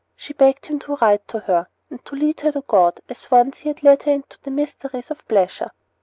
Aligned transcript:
She 0.15 0.33
begged 0.33 0.65
him 0.65 0.79
to 0.79 0.95
write 0.95 1.27
to 1.27 1.41
her, 1.41 1.67
and 1.91 2.03
to 2.05 2.15
lead 2.15 2.39
her 2.41 2.51
to 2.53 2.61
God, 2.67 3.01
as 3.07 3.29
once 3.29 3.57
he 3.57 3.69
had 3.69 3.83
led 3.83 4.01
her 4.01 4.11
into 4.11 4.39
the 4.41 4.49
mysteries 4.49 5.11
of 5.11 5.23
pleasure. 5.27 5.69